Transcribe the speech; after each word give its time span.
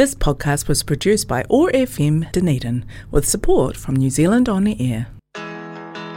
This 0.00 0.14
podcast 0.14 0.66
was 0.66 0.82
produced 0.82 1.28
by 1.28 1.44
OAR 1.50 1.70
FM 1.72 2.32
Dunedin 2.32 2.86
with 3.10 3.28
support 3.28 3.76
from 3.76 3.96
New 3.96 4.08
Zealand 4.08 4.48
On 4.48 4.66
Air. 4.66 5.08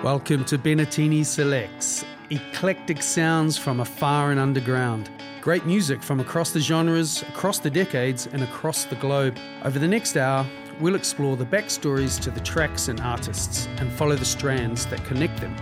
Welcome 0.01 0.45
to 0.45 0.57
Bennettini 0.57 1.25
Selects, 1.25 2.05
eclectic 2.29 3.01
sounds 3.01 3.57
from 3.57 3.81
afar 3.81 4.31
and 4.31 4.39
underground. 4.39 5.11
Great 5.41 5.65
music 5.65 6.01
from 6.01 6.21
across 6.21 6.51
the 6.51 6.61
genres, 6.61 7.23
across 7.23 7.59
the 7.59 7.69
decades, 7.69 8.25
and 8.27 8.41
across 8.41 8.85
the 8.85 8.95
globe. 8.95 9.37
Over 9.65 9.79
the 9.79 9.87
next 9.89 10.15
hour, 10.15 10.47
we'll 10.79 10.95
explore 10.95 11.35
the 11.35 11.45
backstories 11.45 12.17
to 12.21 12.31
the 12.31 12.39
tracks 12.39 12.87
and 12.87 13.01
artists 13.01 13.67
and 13.79 13.91
follow 13.91 14.15
the 14.15 14.23
strands 14.23 14.85
that 14.85 15.03
connect 15.03 15.41
them. 15.41 15.53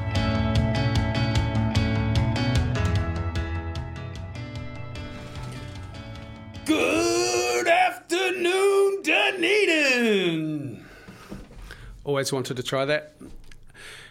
Always 12.12 12.34
wanted 12.34 12.58
to 12.58 12.64
try 12.64 12.84
that. 12.84 13.16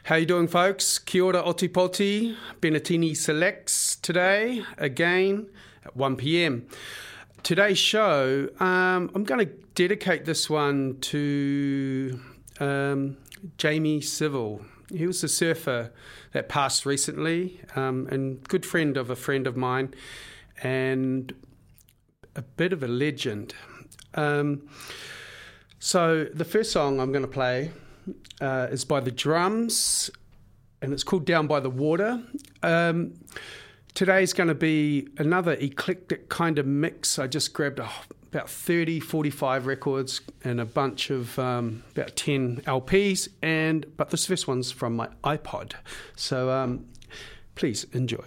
How 0.04 0.16
you 0.16 0.24
doing, 0.24 0.48
folks? 0.48 0.98
Kia 0.98 1.22
ora 1.22 1.42
Otepoti, 1.42 2.34
Bennettini 2.58 3.14
Selects 3.14 3.96
today, 3.96 4.64
again 4.78 5.50
at 5.84 5.94
1 5.94 6.16
p.m. 6.16 6.66
Today's 7.42 7.76
show, 7.76 8.48
um, 8.58 9.10
I'm 9.14 9.24
going 9.24 9.46
to 9.46 9.52
dedicate 9.74 10.24
this 10.24 10.48
one 10.48 10.96
to 11.02 12.18
um, 12.58 13.18
Jamie 13.58 14.00
Civil. 14.00 14.64
He 14.90 15.06
was 15.06 15.22
a 15.22 15.28
surfer 15.28 15.92
that 16.32 16.48
passed 16.48 16.86
recently 16.86 17.60
um, 17.76 18.08
and 18.10 18.42
good 18.48 18.64
friend 18.64 18.96
of 18.96 19.10
a 19.10 19.14
friend 19.14 19.46
of 19.46 19.58
mine 19.58 19.92
and 20.62 21.34
a 22.34 22.40
bit 22.40 22.72
of 22.72 22.82
a 22.82 22.88
legend. 22.88 23.54
Um, 24.14 24.70
so 25.78 26.24
the 26.32 26.46
first 26.46 26.72
song 26.72 26.98
I'm 26.98 27.12
going 27.12 27.26
to 27.26 27.30
play 27.30 27.72
uh, 28.40 28.68
is 28.70 28.84
by 28.84 29.00
the 29.00 29.10
Drums, 29.10 30.10
and 30.82 30.92
it's 30.92 31.04
called 31.04 31.24
Down 31.24 31.46
by 31.46 31.60
the 31.60 31.70
Water. 31.70 32.22
Um, 32.62 33.14
today's 33.94 34.32
going 34.32 34.48
to 34.48 34.54
be 34.54 35.08
another 35.18 35.52
eclectic 35.52 36.28
kind 36.28 36.58
of 36.58 36.66
mix. 36.66 37.18
I 37.18 37.26
just 37.26 37.52
grabbed 37.52 37.78
a, 37.78 37.88
about 38.32 38.48
30, 38.48 39.00
45 39.00 39.66
records 39.66 40.20
and 40.44 40.60
a 40.60 40.64
bunch 40.64 41.10
of 41.10 41.38
um, 41.38 41.82
about 41.92 42.16
10 42.16 42.62
LPs, 42.66 43.28
and 43.42 43.86
but 43.96 44.10
this 44.10 44.26
first 44.26 44.46
one's 44.48 44.70
from 44.70 44.96
my 44.96 45.08
iPod. 45.24 45.72
So 46.16 46.50
um, 46.50 46.86
please 47.54 47.84
enjoy. 47.92 48.26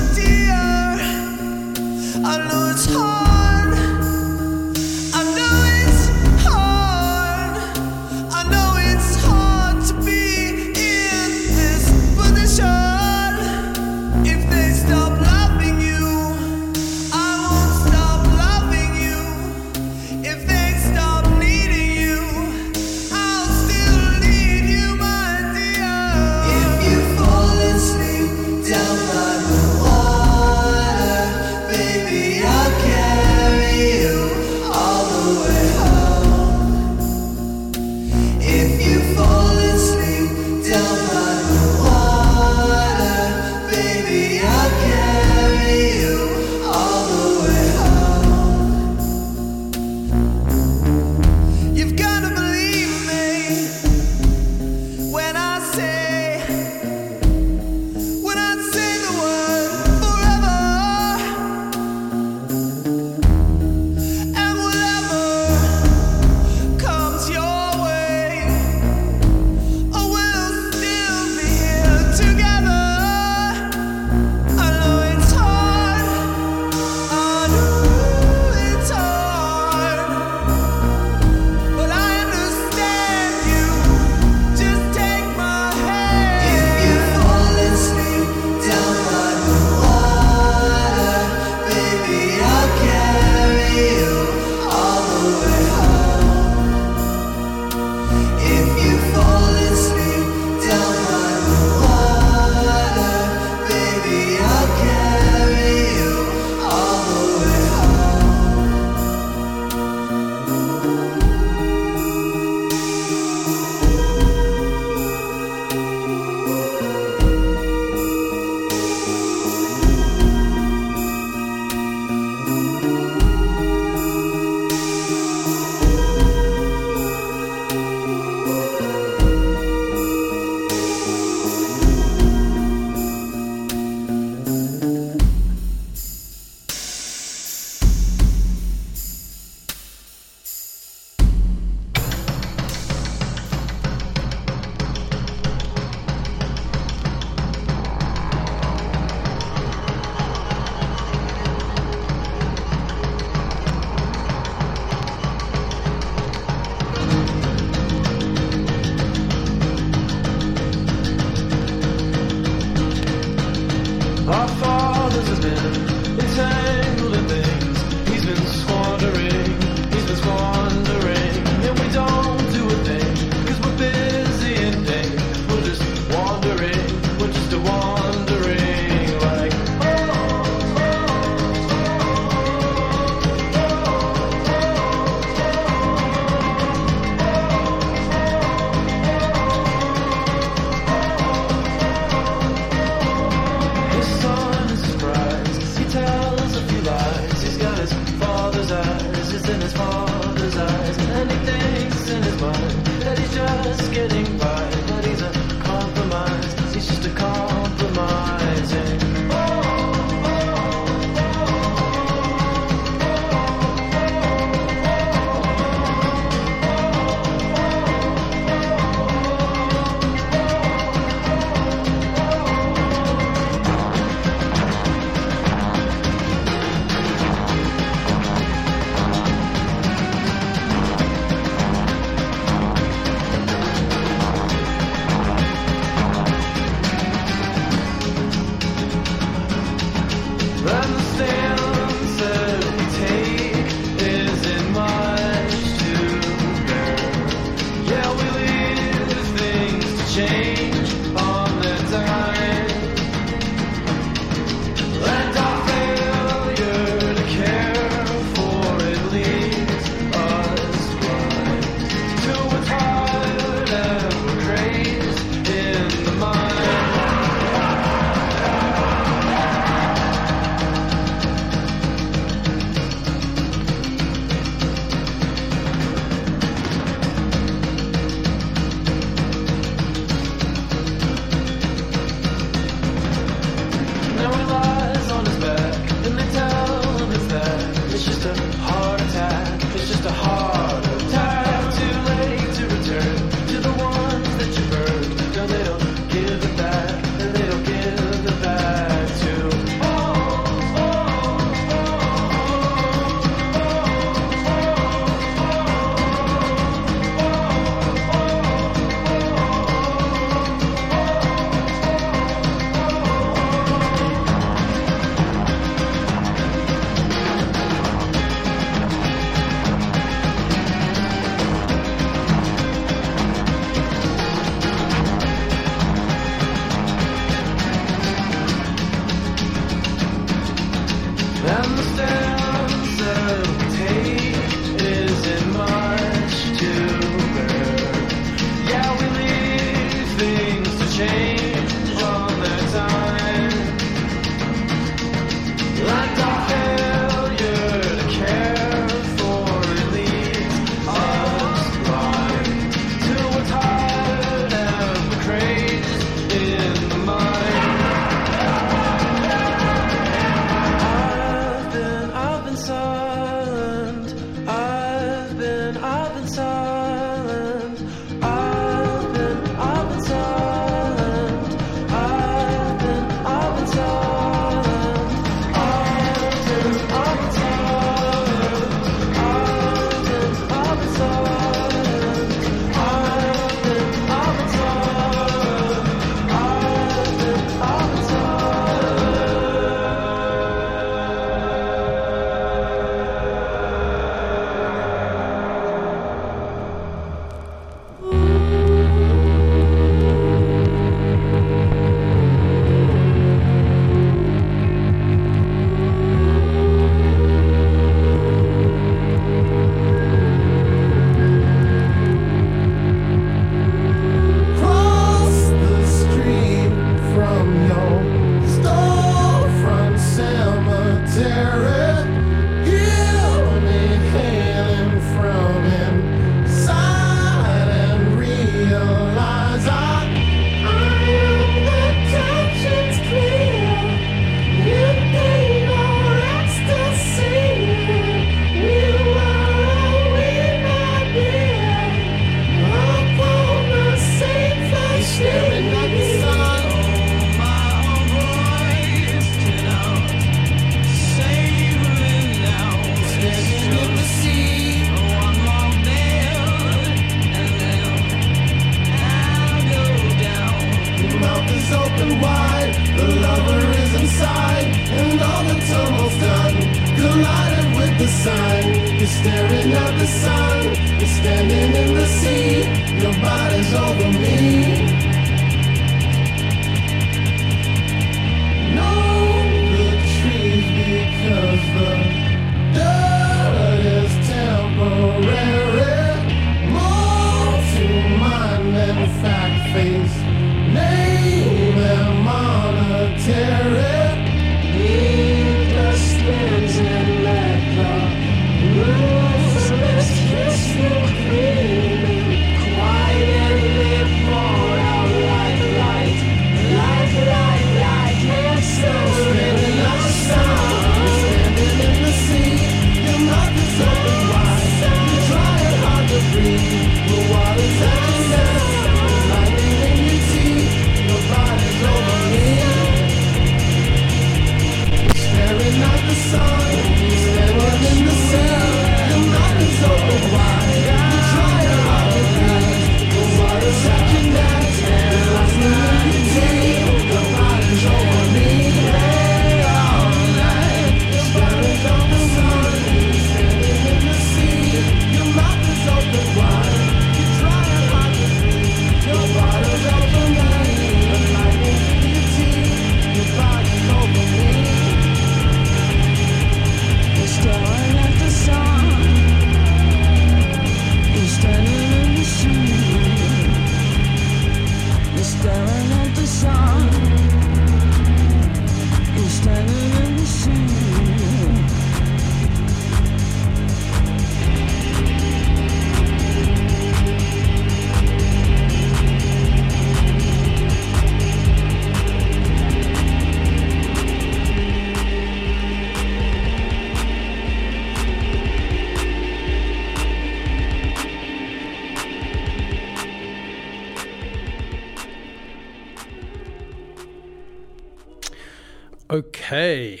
Okay. 599.10 600.00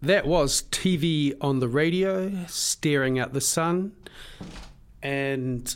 That 0.00 0.26
was 0.26 0.62
TV 0.70 1.34
on 1.42 1.60
the 1.60 1.68
radio, 1.68 2.44
staring 2.46 3.18
at 3.18 3.34
the 3.34 3.40
sun. 3.40 3.92
And 5.02 5.74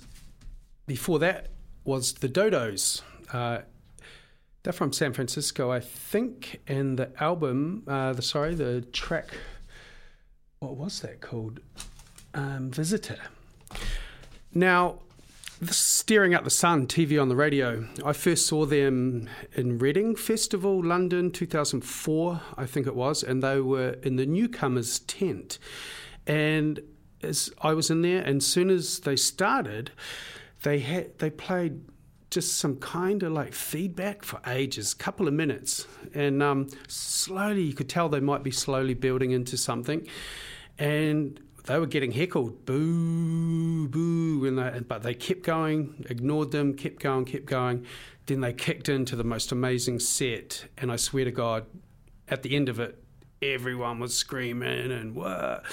before 0.87 1.19
that 1.19 1.49
was 1.85 2.15
the 2.15 2.29
Dodos. 2.29 3.03
Uh, 3.33 3.61
they're 4.63 4.73
from 4.73 4.93
San 4.93 5.13
Francisco, 5.13 5.71
I 5.71 5.81
think. 5.81 6.61
And 6.67 6.99
the 6.99 7.13
album, 7.23 7.83
uh, 7.87 8.15
the 8.15 8.23
sorry, 8.23 8.55
the 8.55 8.81
track, 8.81 9.29
what 10.61 10.77
was 10.77 11.01
that 11.01 11.21
called? 11.21 11.61
Um, 12.33 12.71
Visitor. 12.71 13.19
Now, 14.55 15.01
Staring 15.63 16.33
at 16.33 16.45
the 16.45 16.51
Sun, 16.51 16.87
TV 16.87 17.21
on 17.21 17.29
the 17.29 17.37
radio. 17.37 17.87
I 18.03 18.15
first 18.15 18.47
saw 18.47 18.65
them 18.65 19.29
in 19.55 19.79
Reading 19.79 20.17
Festival, 20.17 20.83
London, 20.83 21.31
2004, 21.31 22.41
I 22.57 22.65
think 22.65 22.87
it 22.87 22.95
was, 22.95 23.23
and 23.23 23.43
they 23.43 23.61
were 23.61 23.91
in 24.03 24.17
the 24.17 24.25
newcomers 24.25 25.01
tent. 25.01 25.59
And 26.27 26.81
as 27.23 27.53
I 27.61 27.75
was 27.75 27.91
in 27.91 28.01
there, 28.01 28.23
and 28.23 28.43
soon 28.43 28.71
as 28.71 29.01
they 29.01 29.17
started, 29.17 29.91
they 30.63 30.79
had 30.79 31.19
they 31.19 31.29
played 31.29 31.83
just 32.31 32.57
some 32.57 32.77
kind 32.77 33.23
of 33.23 33.33
like 33.33 33.53
feedback 33.53 34.25
for 34.25 34.41
ages, 34.47 34.95
couple 34.95 35.29
of 35.29 35.35
minutes, 35.35 35.87
and 36.15 36.43
um, 36.43 36.69
slowly 36.89 37.63
you 37.63 37.75
could 37.75 37.89
tell 37.89 38.09
they 38.09 38.21
might 38.21 38.43
be 38.43 38.51
slowly 38.51 38.95
building 38.95 39.33
into 39.33 39.59
something, 39.59 40.07
and 40.79 41.39
they 41.67 41.79
were 41.79 41.87
getting 41.87 42.13
heckled, 42.13 42.65
boo, 42.65 43.89
boo, 43.89 44.45
and 44.47 44.59
they, 44.59 44.81
but 44.81 45.03
they 45.03 45.15
kept 45.15 45.43
going, 45.43 46.05
ignored 46.09 46.51
them, 46.51 46.75
kept 46.75 47.01
going, 47.01 47.25
kept 47.25 47.47
going. 47.47 47.87
Then 48.27 48.41
they 48.41 48.53
kicked 48.53 48.89
into 48.89 49.17
the 49.17 49.25
most 49.25 49.53
amazing 49.53 50.01
set, 50.01 50.67
and 50.79 50.91
I 50.91 50.97
swear 50.97 51.25
to 51.25 51.31
God, 51.31 51.67
at 52.29 52.43
the 52.43 52.55
end 52.55 52.69
of 52.69 52.79
it, 52.79 53.03
everyone 53.43 53.99
was 53.99 54.15
screaming 54.17 54.93
and 54.93 55.15
what. 55.15 55.65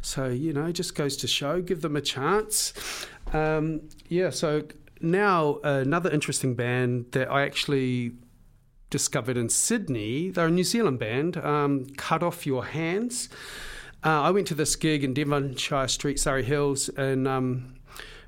So 0.00 0.28
you 0.28 0.52
know, 0.52 0.70
just 0.72 0.94
goes 0.94 1.16
to 1.18 1.26
show, 1.26 1.60
give 1.60 1.82
them 1.82 1.96
a 1.96 2.00
chance. 2.00 2.72
Um, 3.32 3.88
yeah, 4.08 4.30
so 4.30 4.64
now 5.00 5.58
another 5.62 6.10
interesting 6.10 6.54
band 6.54 7.06
that 7.12 7.30
I 7.30 7.42
actually 7.42 8.12
discovered 8.90 9.36
in 9.36 9.48
Sydney. 9.48 10.30
They're 10.30 10.46
a 10.46 10.50
New 10.50 10.64
Zealand 10.64 10.98
band. 10.98 11.36
Um, 11.36 11.86
Cut 11.96 12.22
off 12.22 12.46
your 12.46 12.66
hands. 12.66 13.28
Uh, 14.04 14.22
I 14.22 14.30
went 14.30 14.46
to 14.48 14.54
this 14.54 14.76
gig 14.76 15.02
in 15.02 15.14
Devonshire 15.14 15.88
Street, 15.88 16.20
Surry 16.20 16.44
Hills, 16.44 16.88
and 16.90 17.26
um, 17.26 17.76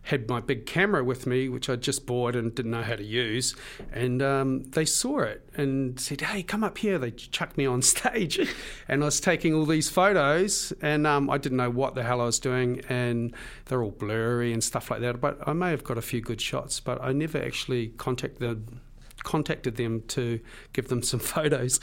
had 0.09 0.27
my 0.27 0.41
big 0.41 0.65
camera 0.65 1.05
with 1.05 1.27
me, 1.27 1.51
which 1.51 1.69
I 1.69 1.77
just 1.77 2.07
bought 2.07 2.35
and 2.35 2.55
didn't 2.55 2.71
know 2.71 2.83
how 2.83 2.97
to 2.97 3.05
use. 3.05 3.55
And 3.93 4.23
um, 4.23 4.63
they 4.71 4.87
saw 4.87 5.21
it 5.21 5.47
and 5.55 6.01
said, 6.01 6.23
"Hey, 6.23 6.43
come 6.43 6.65
up 6.65 6.79
here." 6.79 6.99
They 6.99 7.11
chucked 7.11 7.59
me 7.59 7.67
on 7.67 7.83
stage, 7.95 8.41
and 8.89 9.03
I 9.03 9.07
was 9.07 9.21
taking 9.21 9.55
all 9.55 9.67
these 9.67 9.91
photos, 9.91 10.73
and 10.81 11.07
um, 11.07 11.29
I 11.29 11.37
didn't 11.37 11.59
know 11.59 11.71
what 11.71 11.95
the 11.95 12.03
hell 12.03 12.23
I 12.23 12.25
was 12.25 12.39
doing, 12.39 12.81
and 12.89 13.35
they're 13.67 13.83
all 13.83 13.91
blurry 13.91 14.53
and 14.53 14.65
stuff 14.65 14.91
like 14.91 15.01
that. 15.01 15.21
But 15.21 15.47
I 15.47 15.53
may 15.53 15.71
have 15.71 15.85
got 15.85 15.99
a 15.99 16.03
few 16.03 16.23
good 16.23 16.41
shots, 16.41 16.81
but 16.81 17.01
I 17.03 17.13
never 17.13 17.39
actually 17.39 17.89
contacted 17.89 18.41
them, 18.41 18.81
contacted 19.25 19.77
them 19.77 20.03
to 20.09 20.41
give 20.73 20.89
them 20.89 21.03
some 21.03 21.21
photos. 21.35 21.81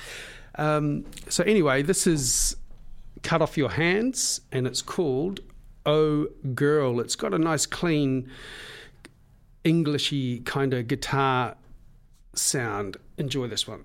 Um, 0.58 1.06
so 1.30 1.44
anyway, 1.44 1.84
this 1.84 2.08
is 2.08 2.56
cut 3.26 3.42
off 3.42 3.58
your 3.58 3.72
hands, 3.72 4.40
and 4.52 4.68
it's 4.68 4.84
called 4.84 5.40
Oh 5.86 6.28
Girl. 6.54 7.00
It's 7.00 7.16
got 7.16 7.34
a 7.34 7.40
nice, 7.40 7.66
clean, 7.66 8.30
Englishy 9.66 10.40
kind 10.42 10.74
of 10.76 10.88
guitar 10.88 11.56
sound. 12.36 12.98
Enjoy 13.18 13.48
this 13.48 13.68
one. 13.68 13.84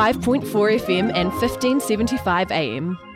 105.4 0.00 0.80
FM 0.80 1.12
and 1.14 1.28
1575 1.28 2.50
AM. 2.50 3.09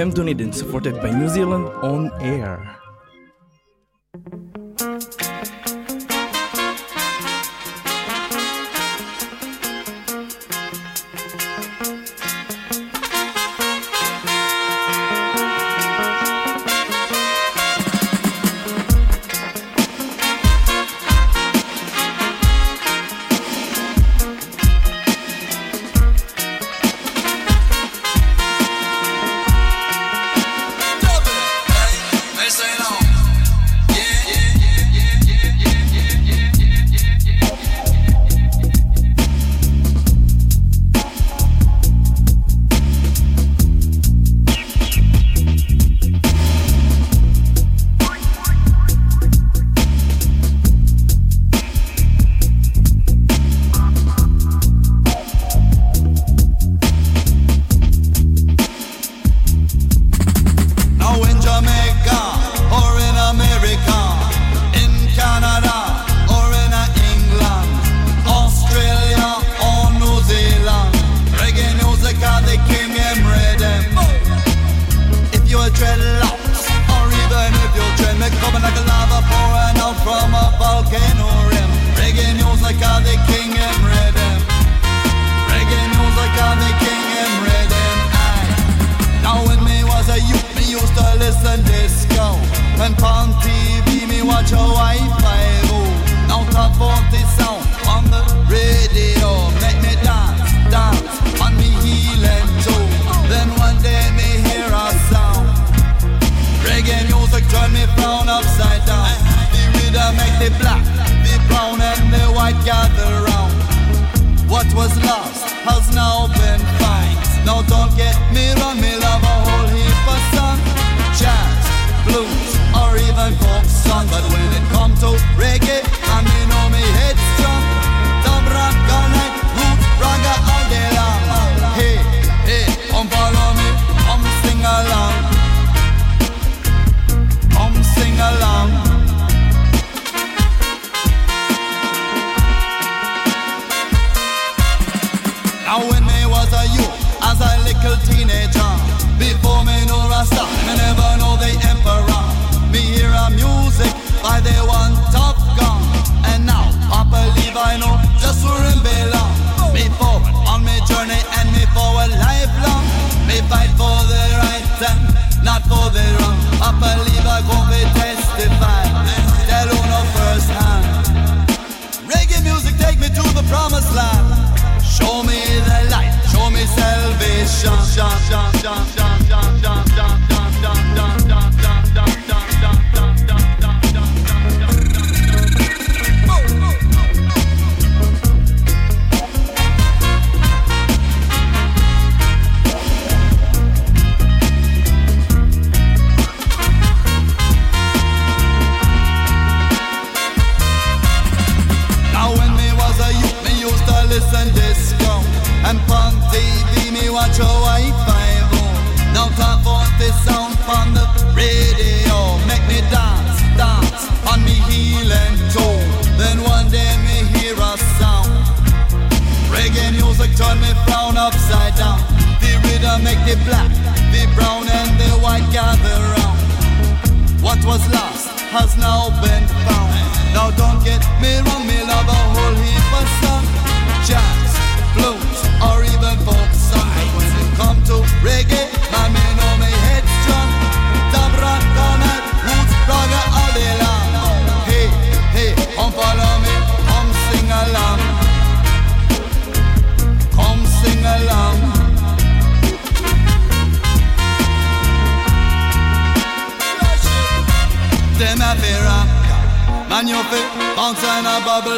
FM, 0.00 0.14
Tunedin, 0.14 0.54
supported 0.54 0.94
by 1.02 1.10
New 1.10 1.28
Zealand 1.28 1.66
On 1.82 2.10
Air. 2.22 2.69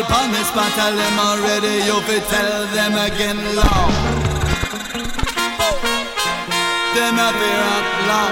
all 0.02 0.08
pon 0.08 0.30
the 0.32 0.42
spot, 0.44 0.74
them 0.76 1.18
already, 1.18 1.84
you 1.86 2.00
fi 2.06 2.18
tell 2.30 2.66
them 2.74 2.94
again, 2.94 3.38
law. 3.56 3.82
Them 6.94 7.18
a 7.18 7.28
fi 7.38 7.50
rock, 7.62 7.86
law. 8.08 8.28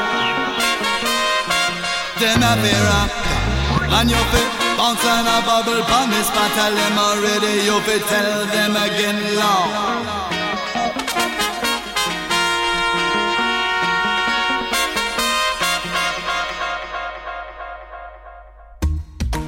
Them 2.20 2.42
a 2.42 2.52
fi 2.62 2.72
rock, 2.88 3.10
and 3.98 4.10
you 4.10 4.22
fi 4.32 4.42
bounce 4.76 5.04
on 5.04 5.26
a 5.26 5.36
bubble 5.46 5.82
pon 5.84 6.10
this 6.10 6.30
battle, 6.30 6.74
them 6.74 6.98
already, 6.98 7.64
you 7.66 7.80
fi 7.86 7.98
tell 8.08 8.46
them 8.46 8.76
again, 8.76 9.36
law. 9.36 10.19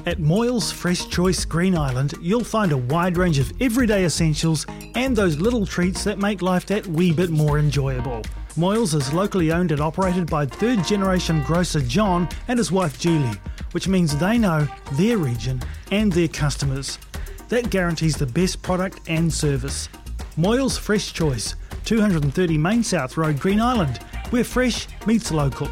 At 0.05 0.19
Moyle's 0.19 0.73
Fresh 0.73 1.07
Choice 1.11 1.45
Green 1.45 1.77
Island, 1.77 2.15
you'll 2.21 2.43
find 2.43 2.73
a 2.73 2.77
wide 2.77 3.17
range 3.17 3.39
of 3.39 3.53
everyday 3.61 4.05
essentials 4.05 4.67
and 4.97 5.15
those 5.15 5.39
little 5.39 5.65
treats 5.65 6.03
that 6.03 6.19
make 6.19 6.43
life 6.43 6.67
that 6.67 6.85
wee 6.89 7.13
bit 7.13 7.31
more 7.31 7.61
enjoyable. 7.61 8.23
Moyle's 8.57 8.95
is 8.95 9.13
locally 9.13 9.53
owned 9.53 9.71
and 9.71 9.81
operated 9.81 10.29
by 10.29 10.45
third 10.45 10.83
generation 10.85 11.45
grocer 11.45 11.81
John 11.81 12.29
and 12.49 12.59
his 12.59 12.73
wife 12.73 12.99
Julie, 12.99 13.39
which 13.71 13.87
means 13.87 14.17
they 14.17 14.39
know 14.39 14.67
their 14.95 15.19
region 15.19 15.63
and 15.93 16.11
their 16.11 16.29
customers. 16.29 16.99
That 17.49 17.71
guarantees 17.71 18.17
the 18.17 18.27
best 18.27 18.61
product 18.61 19.03
and 19.07 19.33
service. 19.33 19.89
Moyle's 20.37 20.77
Fresh 20.77 21.13
Choice, 21.13 21.55
230 21.85 22.59
Main 22.59 22.83
South 22.83 23.17
Road, 23.17 23.39
Green 23.39 23.61
Island, 23.61 23.99
where 24.31 24.43
fresh 24.43 24.89
meets 25.07 25.31
local. 25.31 25.69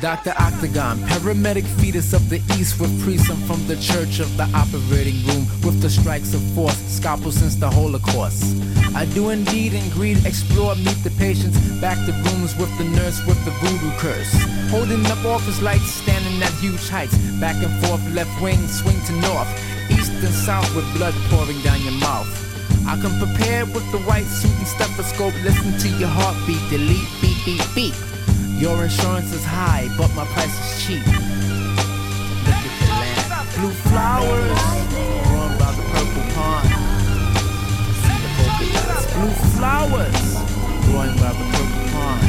Dr. 0.00 0.34
Octagon, 0.38 0.98
paramedic 1.08 1.64
fetus 1.80 2.12
of 2.12 2.28
the 2.28 2.36
east 2.58 2.78
with 2.78 2.92
precinct 3.02 3.40
from 3.46 3.66
the 3.66 3.76
church 3.76 4.20
of 4.20 4.28
the 4.36 4.44
operating 4.52 5.16
room 5.24 5.48
with 5.64 5.80
the 5.80 5.88
strikes 5.88 6.34
of 6.34 6.42
force, 6.54 6.76
scalpel 6.86 7.32
since 7.32 7.54
the 7.54 7.70
Holocaust. 7.70 8.60
I 8.94 9.06
do 9.06 9.30
indeed 9.30 9.72
and 9.72 9.90
greed, 9.92 10.24
explore, 10.26 10.74
meet 10.76 11.00
the 11.02 11.10
patients, 11.16 11.56
back 11.80 11.96
the 12.04 12.12
rooms 12.12 12.54
with 12.56 12.76
the 12.76 12.84
nurse 12.84 13.24
with 13.26 13.42
the 13.46 13.52
voodoo 13.52 13.90
curse. 13.96 14.30
Holding 14.68 15.04
up 15.06 15.24
office 15.24 15.62
lights, 15.62 15.90
standing 15.90 16.42
at 16.42 16.52
huge 16.60 16.88
heights, 16.90 17.16
back 17.40 17.56
and 17.64 17.72
forth, 17.86 18.04
left 18.12 18.30
wing, 18.42 18.60
swing 18.68 19.00
to 19.06 19.12
north, 19.24 19.48
east 19.90 20.12
and 20.12 20.34
south 20.34 20.68
with 20.76 20.84
blood 20.94 21.14
pouring 21.32 21.60
down 21.62 21.80
your 21.80 21.96
mouth. 22.04 22.28
I 22.86 23.00
come 23.00 23.16
prepared 23.18 23.72
with 23.72 23.90
the 23.92 23.98
white 24.00 24.28
suit 24.28 24.52
and 24.58 24.68
stethoscope, 24.68 25.34
listen 25.42 25.72
to 25.78 25.88
your 25.96 26.12
heartbeat, 26.12 26.60
delete, 26.68 27.08
beep, 27.22 27.38
beep, 27.46 27.64
beep. 27.74 28.15
Your 28.58 28.84
insurance 28.84 29.34
is 29.34 29.44
high, 29.44 29.88
but 29.98 30.08
my 30.14 30.24
price 30.32 30.48
is 30.48 30.86
cheap. 30.86 31.04
Look 31.04 32.56
at 32.56 32.72
the 32.80 32.88
land. 32.88 33.52
Blue 33.52 33.76
flowers, 33.84 34.60
growing 35.28 35.56
by 35.60 35.70
the 35.76 35.84
purple 35.92 36.24
pond. 36.32 36.64
See 38.00 38.16
the 38.16 38.30
polka. 38.32 38.64
Blue 39.12 39.36
flowers, 39.60 40.20
growing 40.88 41.14
by 41.20 41.36
the 41.36 41.44
purple 41.52 41.84
pond. 41.92 42.20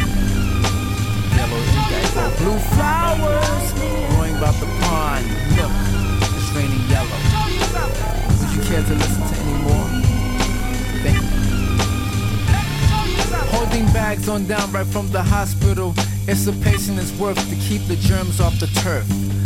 Yellow 1.31 1.63
indigo. 1.63 2.23
Blue 2.43 2.59
flowers, 2.75 3.67
growing 4.11 4.35
by 4.43 4.51
the 4.59 4.67
pond. 4.83 5.23
Look, 5.55 5.71
it's 6.35 6.51
raining 6.51 6.83
yellow. 6.91 7.23
Would 8.35 8.51
you 8.51 8.61
care 8.67 8.83
to 8.83 8.95
listen 8.99 9.23
to 9.31 9.46
Holding 13.51 13.85
bags 13.93 14.27
on 14.29 14.45
down 14.47 14.71
right 14.71 14.85
from 14.85 15.09
the 15.09 15.21
hospital. 15.23 15.93
It's 16.27 16.45
a 16.47 16.53
patient 16.53 16.99
is 16.99 17.11
worth 17.19 17.39
to 17.49 17.55
keep 17.55 17.81
the 17.87 17.95
germs 17.95 18.41
off 18.41 18.59
the 18.59 18.67
turf. 18.83 19.05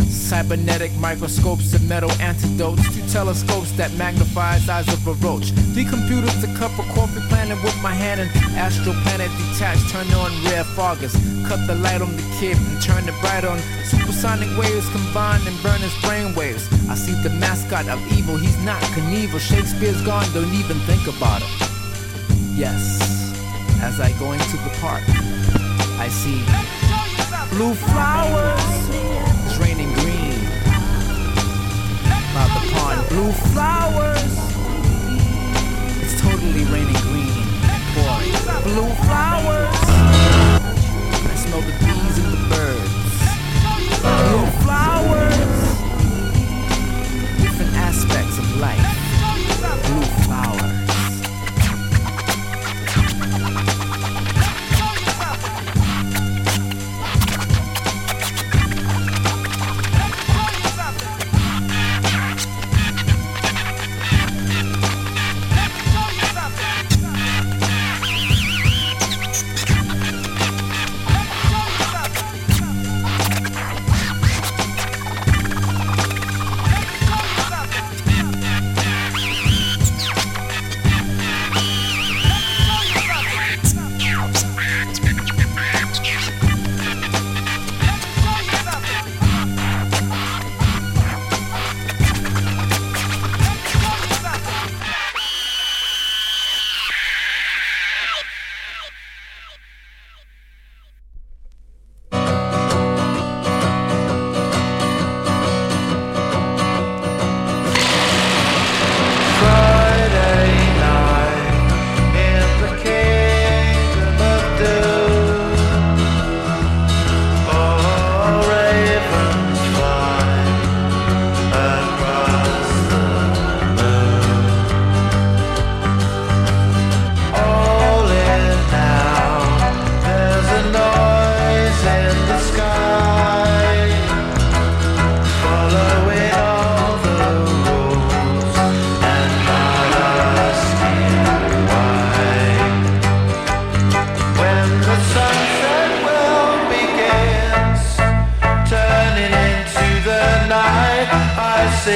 Cybernetic 0.09 0.91
microscopes 0.95 1.73
and 1.73 1.87
metal 1.87 2.11
antidotes. 2.13 2.83
Two 2.93 3.07
telescopes 3.07 3.71
that 3.73 3.93
magnifies 3.93 4.67
eyes 4.67 4.87
of 4.91 5.05
a 5.07 5.13
roach. 5.25 5.51
Three 5.73 5.85
computers, 5.85 6.43
a 6.43 6.47
cup 6.57 6.71
of 6.79 6.85
coffee 6.95 7.21
planted 7.29 7.61
with 7.63 7.77
my 7.83 7.93
hand 7.93 8.21
and 8.21 8.29
astral 8.57 8.95
planet 9.03 9.29
detached. 9.37 9.89
Turn 9.89 10.07
on 10.13 10.31
rare 10.45 10.63
foggers. 10.63 11.13
Cut 11.47 11.65
the 11.67 11.75
light 11.75 12.01
on 12.01 12.15
the 12.15 12.23
kid 12.39 12.57
and 12.57 12.81
turn 12.81 13.07
it 13.07 13.15
bright 13.21 13.45
on. 13.45 13.59
Supersonic 13.85 14.49
waves 14.57 14.89
combined 14.89 15.45
and 15.47 15.61
burn 15.61 15.81
his 15.81 15.95
brain 16.01 16.33
waves. 16.33 16.67
I 16.89 16.95
see 16.95 17.13
the 17.21 17.29
mascot 17.29 17.87
of 17.87 17.99
evil. 18.11 18.37
He's 18.37 18.57
not 18.63 18.81
Knievel. 18.95 19.39
Shakespeare's 19.39 20.01
gone. 20.01 20.25
Don't 20.33 20.53
even 20.53 20.79
think 20.89 21.05
about 21.07 21.41
him. 21.41 21.69
Yes 22.57 23.30
as 23.81 23.99
I 23.99 24.11
go 24.19 24.31
into 24.31 24.57
the 24.57 24.69
park. 24.79 25.03
I 25.97 26.07
see 26.07 26.45
blue 27.49 27.73
flowers, 27.73 28.61
it's 29.45 29.57
raining 29.57 29.91
green. 29.93 30.37
By 32.33 32.45
the 32.53 32.61
pond, 32.73 33.09
blue 33.09 33.31
flowers, 33.51 34.33
it's 36.01 36.21
totally 36.21 36.63
raining 36.65 37.01
green 37.09 37.45
pouring. 37.93 38.31
Blue 38.63 38.93
flowers, 39.03 40.61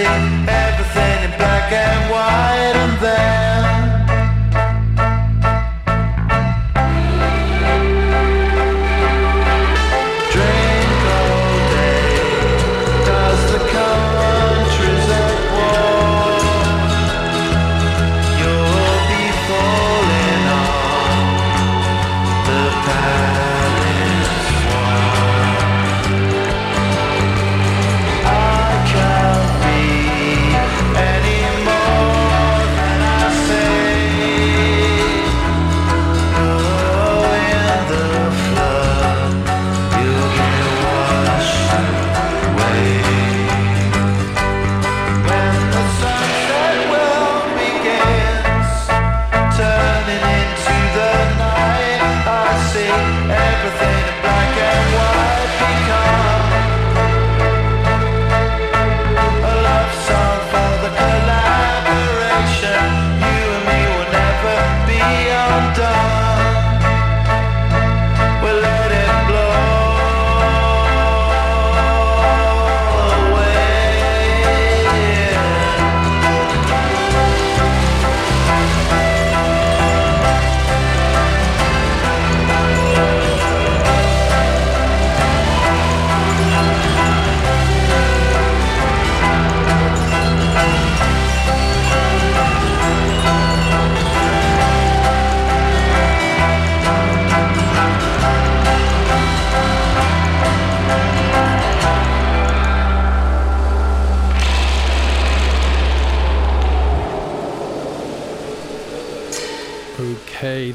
I 0.04 0.55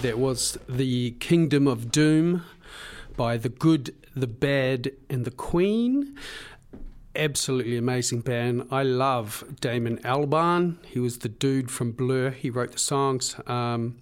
That 0.03 0.19
was 0.19 0.57
The 0.67 1.11
Kingdom 1.13 1.67
of 1.67 1.93
Doom 1.93 2.43
by 3.19 3.37
The 3.37 3.51
Good, 3.51 3.95
The 4.17 4.27
Bad, 4.27 4.93
and 5.11 5.27
The 5.27 5.31
Queen. 5.31 6.17
Absolutely 7.15 7.77
amazing 7.77 8.23
band. 8.23 8.67
I 8.71 8.83
love 8.83 9.45
Damon 9.61 9.99
Albarn. 9.99 10.83
He 10.87 11.01
was 11.01 11.19
the 11.19 11.29
dude 11.29 11.71
from 11.71 11.93
Blur. 11.93 12.31
He 12.31 12.49
wrote 12.49 12.73
the 12.73 12.79
songs. 12.79 13.37
Um, 13.47 13.99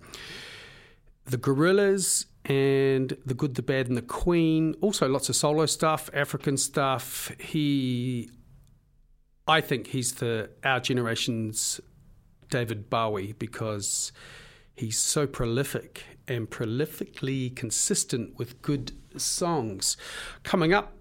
the 1.24 1.36
Gorillaz 1.36 2.26
and 2.44 3.16
The 3.26 3.34
Good, 3.34 3.57
The 3.57 3.62
Bad, 3.62 3.88
and 3.88 3.96
The 3.96 4.03
Queen. 4.03 4.76
Also, 4.80 5.09
lots 5.09 5.28
of 5.28 5.34
solo 5.34 5.66
stuff, 5.66 6.11
African 6.14 6.57
stuff. 6.57 7.32
He, 7.40 8.30
I 9.49 9.61
think 9.61 9.88
he's 9.88 10.12
the 10.12 10.51
our 10.62 10.78
generation's 10.78 11.80
David 12.51 12.88
Bowie 12.88 13.32
because 13.32 14.12
he's 14.79 14.99
so 14.99 15.26
prolific 15.26 16.05
and 16.26 16.49
prolifically 16.49 17.55
consistent 17.55 18.39
with 18.39 18.61
good 18.62 18.93
songs. 19.16 19.97
Coming 20.43 20.72
up, 20.72 20.93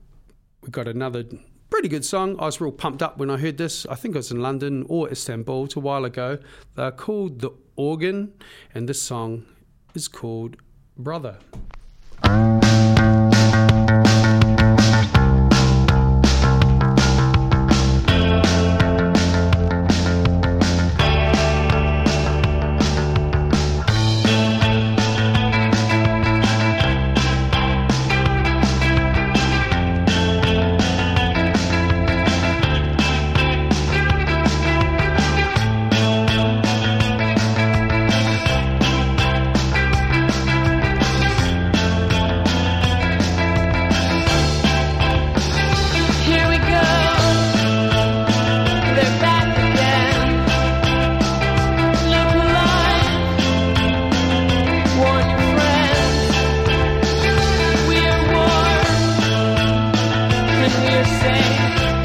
we've 0.62 0.72
got 0.72 0.88
another 0.88 1.24
pretty 1.70 1.88
good 1.88 2.06
song. 2.06 2.40
I 2.40 2.46
was 2.46 2.62
real 2.62 2.72
pumped 2.72 3.04
up 3.04 3.18
when 3.18 3.30
I 3.30 3.38
heard 3.38 3.58
this. 3.58 3.86
I 3.86 3.96
think 3.96 4.16
it 4.16 4.20
was 4.20 4.32
in 4.32 4.42
London 4.42 4.86
or 4.88 5.10
Istanbul 5.10 5.70
a 5.76 5.80
while 5.80 6.06
ago. 6.06 6.40
They're 6.76 6.92
called 6.92 7.42
The 7.42 7.52
Organ, 7.76 8.34
and 8.74 8.88
this 8.88 9.02
song 9.02 9.46
is 9.94 10.08
called. 10.08 10.58
Brother 11.00 11.38
when 60.70 60.91
you're. 60.91 61.97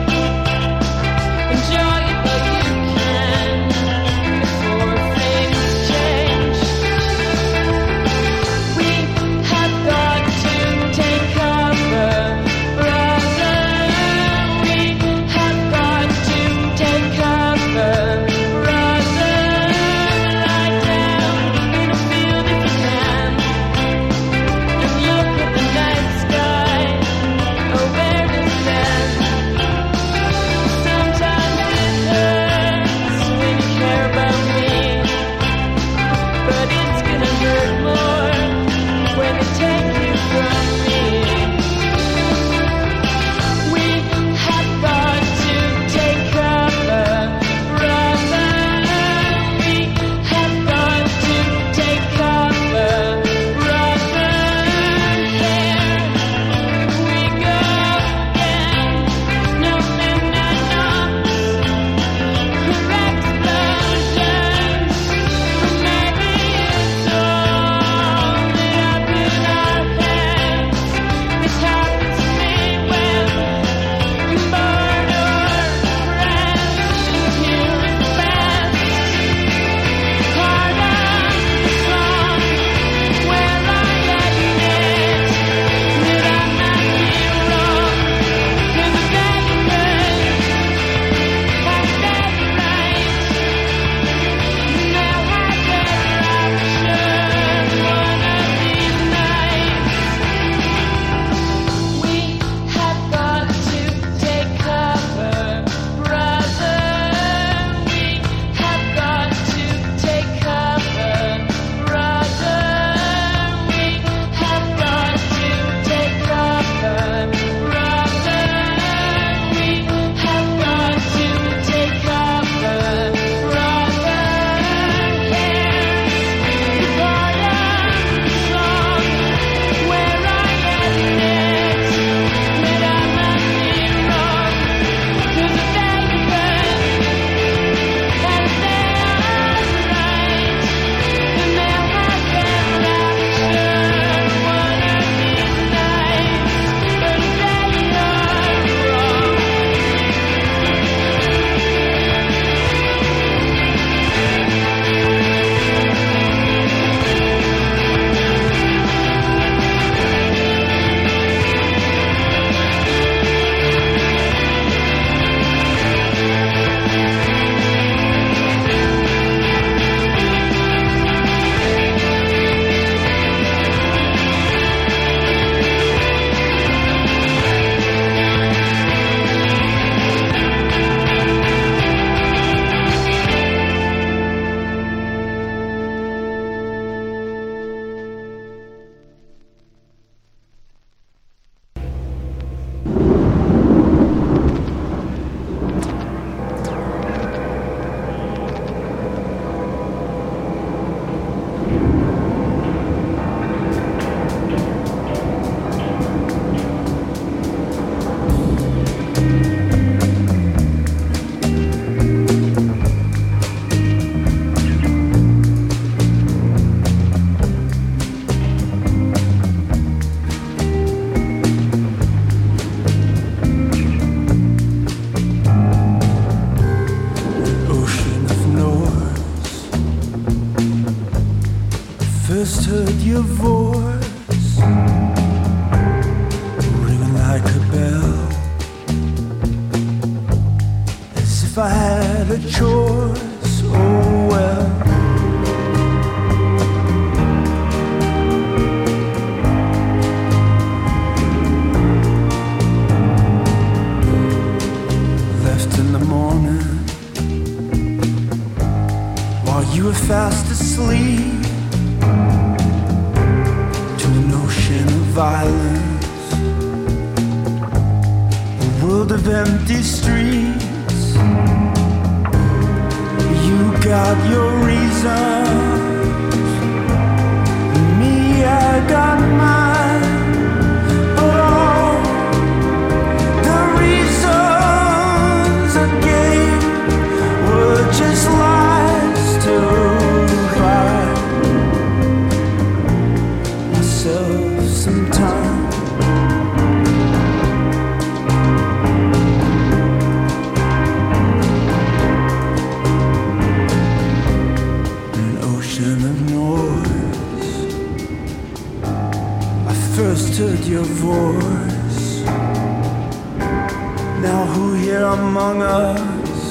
here 314.71 315.05
among 315.05 315.63
us 315.63 316.43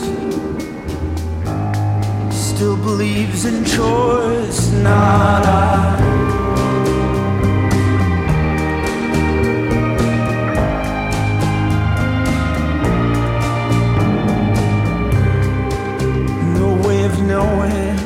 still 2.32 2.78
believes 2.78 3.45
in 3.45 3.64
choice, 3.66 4.72
not 4.84 5.45
I. 5.45 6.01
knowing 17.32 17.97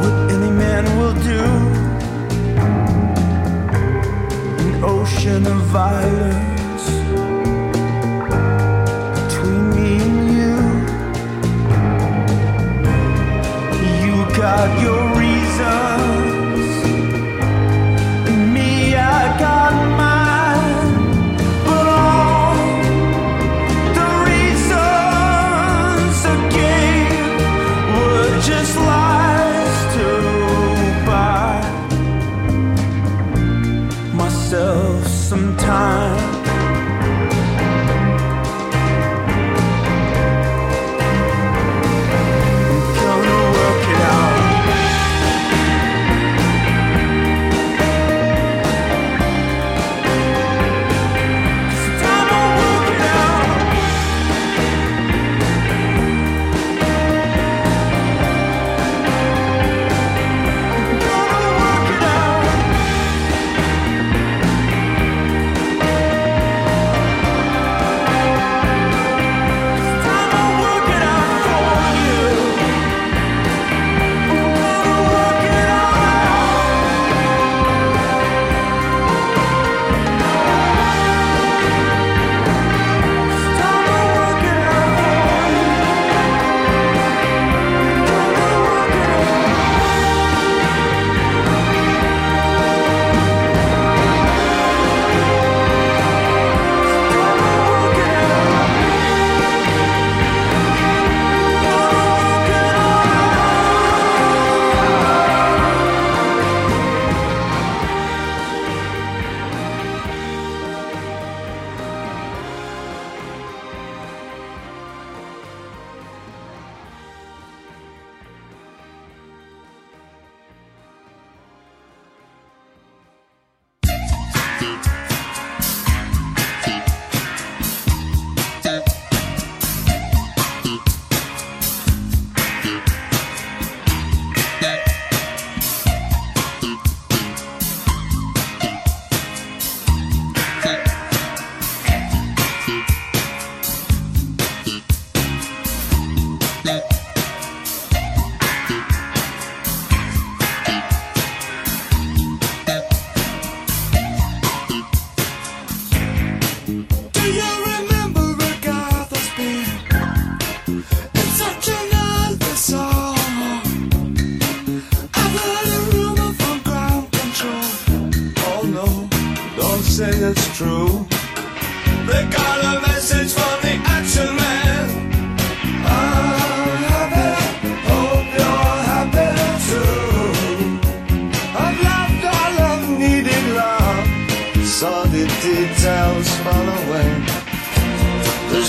what 0.00 0.32
any 0.32 0.50
man 0.50 0.84
will 0.98 1.14
do. 1.32 1.42
An 4.62 4.84
ocean 4.84 5.46
of 5.46 5.60
violence. 5.66 6.49
about 14.60 14.82
your 14.82 15.09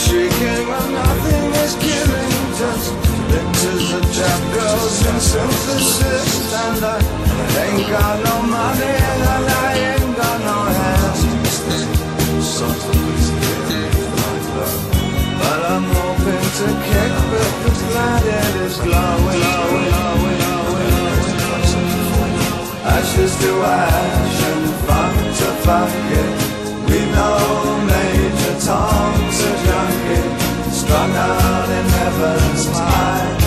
shaking 0.06 0.66
when 0.70 0.88
nothing 0.98 1.46
is 1.64 1.74
killing 1.84 2.34
dust. 2.60 2.88
Pictures 3.32 3.88
of 3.98 4.04
trap 4.16 4.42
girls 4.56 4.98
in 5.10 5.18
synthesis, 5.20 6.54
and 6.66 6.84
I 6.84 7.00
ain't 7.64 7.88
got 7.90 8.16
no 8.28 8.36
money 8.58 8.94
and 9.10 9.22
I 9.28 9.72
ain't 9.92 10.16
got 10.18 10.38
no 10.50 10.58
hands. 10.80 11.22
Something's 12.58 13.28
killing 13.42 13.94
my 14.20 14.36
love, 14.58 14.82
but 15.40 15.60
I'm 15.74 15.86
hoping 15.98 16.48
to 16.60 16.68
kick 16.88 17.14
with 17.32 17.56
the 17.64 17.72
planet 17.88 18.54
is 18.66 18.78
glowing. 18.86 19.62
Ashes 22.84 23.34
to 23.42 23.52
ash 23.64 24.40
and 24.52 24.66
funk 24.86 25.16
to 25.38 25.50
funk, 25.66 25.94
It, 26.22 26.30
we 26.90 27.00
know 27.14 27.78
Major 27.88 28.56
Tom 28.66 29.32
strung 30.92 31.16
out 31.16 31.70
in 31.70 31.86
heaven's 31.86 32.66
high, 32.78 33.41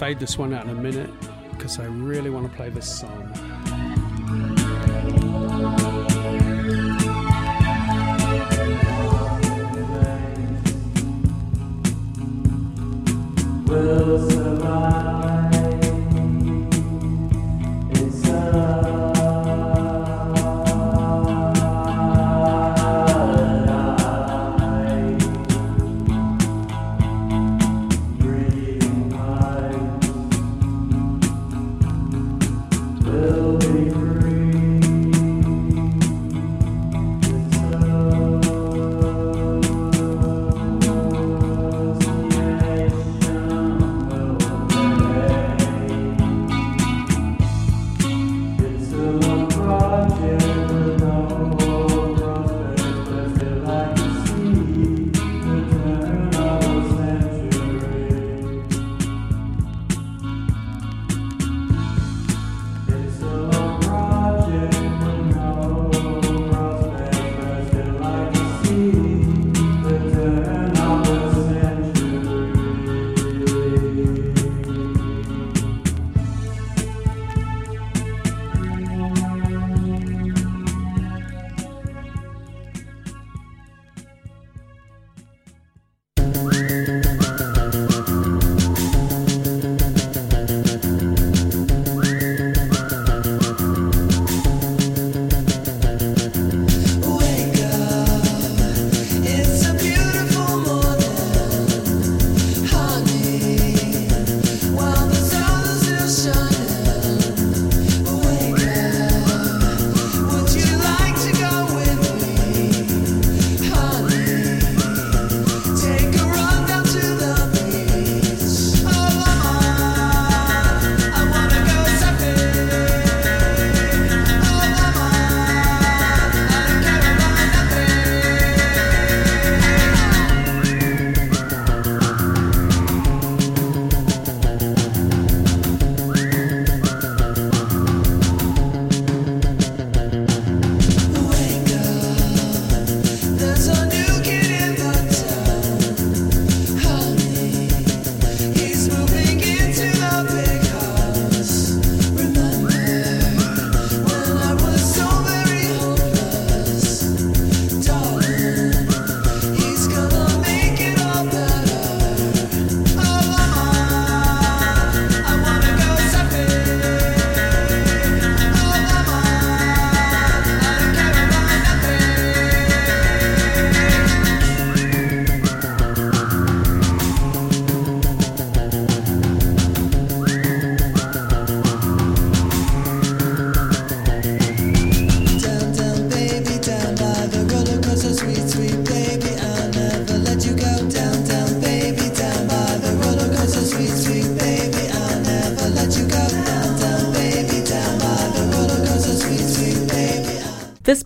fade 0.00 0.18
this 0.18 0.38
one 0.38 0.54
out 0.54 0.64
in 0.64 0.70
a 0.70 0.74
minute 0.74 1.10
because 1.50 1.78
I 1.78 1.84
really 1.84 2.30
want 2.30 2.50
to 2.50 2.56
play 2.56 2.70
this 2.70 3.00
song. 3.00 3.34
Will 13.66 14.29